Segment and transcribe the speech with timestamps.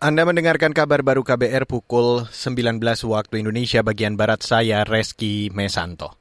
[0.00, 6.16] Anda mendengarkan kabar baru KBR pukul 19 waktu Indonesia bagian Barat saya, Reski Mesanto.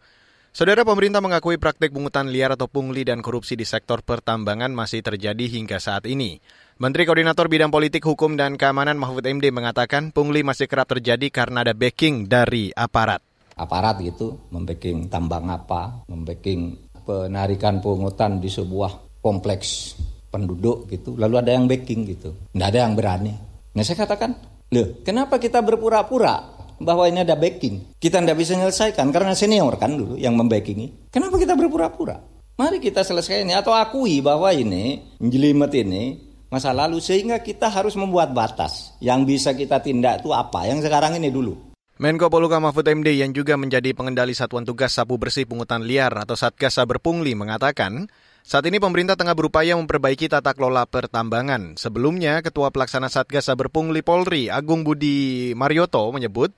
[0.51, 5.47] Saudara pemerintah mengakui praktik pungutan liar atau pungli dan korupsi di sektor pertambangan masih terjadi
[5.47, 6.43] hingga saat ini.
[6.75, 11.63] Menteri Koordinator Bidang Politik, Hukum, dan Keamanan Mahfud MD mengatakan pungli masih kerap terjadi karena
[11.63, 13.23] ada backing dari aparat.
[13.55, 19.95] Aparat gitu, membacking tambang apa, membacking penarikan pungutan di sebuah kompleks
[20.27, 21.15] penduduk gitu.
[21.15, 22.35] Lalu ada yang backing gitu.
[22.51, 23.48] Nggak ada yang berani.
[23.73, 24.33] Nah saya katakan,
[24.73, 26.41] loh kenapa kita berpura-pura
[26.81, 27.99] bahwa ini ada backing?
[28.01, 31.11] Kita tidak bisa menyelesaikan karena senior kan dulu yang membackingi.
[31.13, 32.17] Kenapa kita berpura-pura?
[32.59, 36.03] Mari kita selesaikan ini atau akui bahwa ini menjelimet ini
[36.51, 38.97] masa lalu sehingga kita harus membuat batas.
[38.99, 40.67] Yang bisa kita tindak itu apa?
[40.67, 41.55] Yang sekarang ini dulu.
[41.99, 46.35] Menko Poluka Mahfud MD yang juga menjadi pengendali Satuan Tugas Sapu Bersih Pungutan Liar atau
[46.35, 48.07] Satgas Saber Pungli mengatakan,
[48.43, 51.77] saat ini pemerintah tengah berupaya memperbaiki tata kelola pertambangan.
[51.77, 56.55] Sebelumnya, Ketua Pelaksana Satgas Saber Pungli Polri, Agung Budi Marioto, menyebut,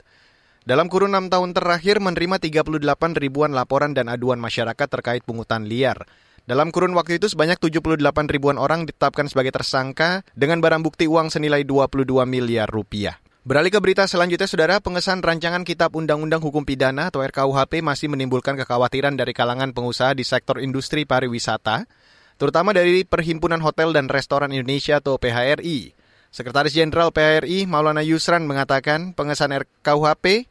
[0.61, 2.81] dalam kurun enam tahun terakhir menerima 38
[3.17, 6.05] ribuan laporan dan aduan masyarakat terkait pungutan liar.
[6.41, 11.29] Dalam kurun waktu itu sebanyak 78 ribuan orang ditetapkan sebagai tersangka dengan barang bukti uang
[11.29, 13.20] senilai 22 miliar rupiah.
[13.41, 18.53] Beralih ke berita selanjutnya, Saudara, pengesahan rancangan Kitab Undang-Undang Hukum Pidana atau RKUHP masih menimbulkan
[18.53, 21.89] kekhawatiran dari kalangan pengusaha di sektor industri pariwisata,
[22.37, 25.97] terutama dari Perhimpunan Hotel dan Restoran Indonesia atau PHRI.
[26.29, 30.45] Sekretaris Jenderal PHRI Maulana Yusran mengatakan pengesahan RKUHP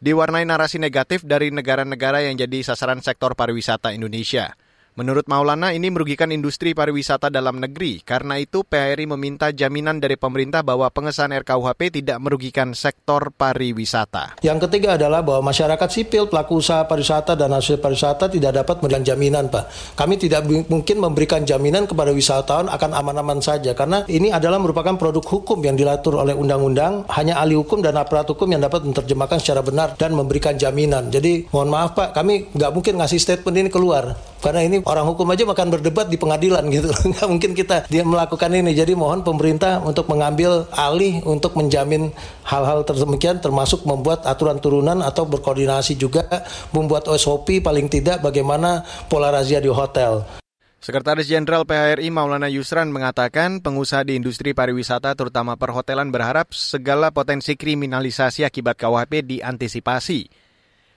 [0.00, 4.56] diwarnai narasi negatif dari negara-negara yang jadi sasaran sektor pariwisata Indonesia.
[4.92, 8.04] Menurut Maulana, ini merugikan industri pariwisata dalam negeri.
[8.04, 14.36] Karena itu, PHRI meminta jaminan dari pemerintah bahwa pengesahan RKUHP tidak merugikan sektor pariwisata.
[14.44, 19.16] Yang ketiga adalah bahwa masyarakat sipil, pelaku usaha pariwisata dan hasil pariwisata tidak dapat memberikan
[19.16, 19.96] jaminan, Pak.
[19.96, 23.72] Kami tidak mungkin memberikan jaminan kepada wisatawan akan aman-aman saja.
[23.72, 27.08] Karena ini adalah merupakan produk hukum yang dilatur oleh undang-undang.
[27.08, 31.08] Hanya ahli hukum dan aparat hukum yang dapat menerjemahkan secara benar dan memberikan jaminan.
[31.08, 34.31] Jadi, mohon maaf, Pak, kami nggak mungkin ngasih statement ini keluar.
[34.42, 36.90] Karena ini orang hukum aja makan berdebat di pengadilan gitu.
[37.14, 38.74] Nggak mungkin kita dia melakukan ini.
[38.74, 42.10] Jadi mohon pemerintah untuk mengambil alih untuk menjamin
[42.42, 46.26] hal-hal demikian termasuk membuat aturan turunan atau berkoordinasi juga
[46.74, 50.26] membuat SOP paling tidak bagaimana pola razia di hotel.
[50.82, 57.54] Sekretaris Jenderal PHRI Maulana Yusran mengatakan pengusaha di industri pariwisata terutama perhotelan berharap segala potensi
[57.54, 60.26] kriminalisasi akibat KUHP diantisipasi.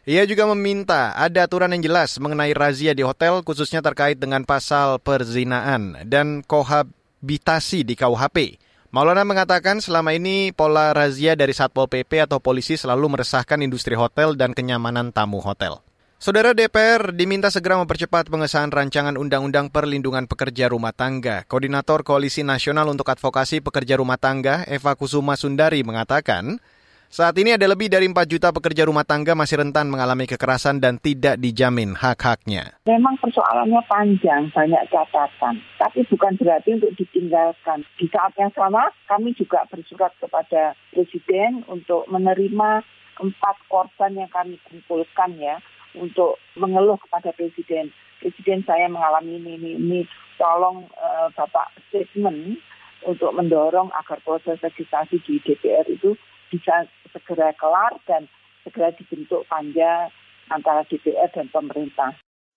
[0.06, 5.02] Ia juga meminta ada aturan yang jelas mengenai razia di hotel khususnya terkait dengan pasal
[5.02, 8.62] perzinaan dan kohabitasi di KUHP.
[8.94, 14.38] Maulana mengatakan selama ini pola razia dari Satpol PP atau polisi selalu meresahkan industri hotel
[14.38, 15.82] dan kenyamanan tamu hotel.
[16.22, 21.50] Saudara DPR diminta segera mempercepat pengesahan rancangan Undang-Undang Perlindungan Pekerja Rumah Tangga.
[21.50, 26.62] Koordinator Koalisi Nasional untuk Advokasi Pekerja Rumah Tangga, Eva Kusuma Sundari, mengatakan,
[27.10, 30.98] saat ini ada lebih dari 4 juta pekerja rumah tangga masih rentan mengalami kekerasan dan
[30.98, 32.76] tidak dijamin hak-haknya.
[32.90, 37.86] Memang persoalannya panjang, banyak catatan, tapi bukan berarti untuk ditinggalkan.
[38.02, 42.82] Di saat yang sama, kami juga bersurat kepada Presiden untuk menerima
[43.16, 45.62] empat korban yang kami kumpulkan ya,
[45.96, 47.94] untuk mengeluh kepada Presiden.
[48.20, 50.02] Presiden saya mengalami ini, ini, ini.
[50.36, 52.60] tolong uh, Bapak statement
[53.08, 56.12] untuk mendorong agar proses legislasi di DPR itu
[56.50, 58.28] bisa segera kelar dan
[58.66, 60.09] segera dibentuk panja
[60.50, 62.13] antara DPR dan pemerintah.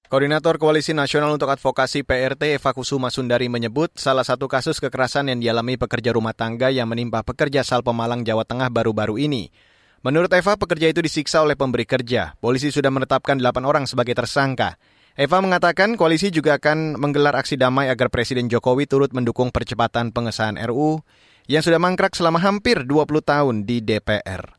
[0.09, 5.37] Koordinator Koalisi Nasional untuk Advokasi PRT Eva Kusuma Sundari menyebut salah satu kasus kekerasan yang
[5.37, 9.53] dialami pekerja rumah tangga yang menimpa pekerja Sal Pemalang, Jawa Tengah baru-baru ini.
[10.01, 12.33] Menurut Eva, pekerja itu disiksa oleh pemberi kerja.
[12.41, 14.81] Polisi sudah menetapkan 8 orang sebagai tersangka.
[15.19, 20.55] Eva mengatakan koalisi juga akan menggelar aksi damai agar Presiden Jokowi turut mendukung percepatan pengesahan
[20.71, 21.03] RU
[21.49, 24.55] yang sudah mangkrak selama hampir 20 tahun di DPR.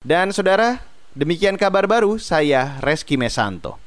[0.00, 0.80] Dan saudara,
[1.12, 3.83] demikian kabar baru saya Reski Mesanto.